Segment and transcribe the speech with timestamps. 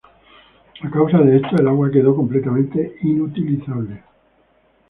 [0.81, 4.01] A causa de esto el agua quedó completamente inutilizable.